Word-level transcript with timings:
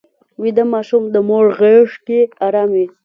ویده 0.41 0.63
ماشوم 0.73 1.03
د 1.09 1.15
مور 1.27 1.45
غېږ 1.59 1.89
کې 2.05 2.19
ارام 2.45 2.69
وي 2.75 2.87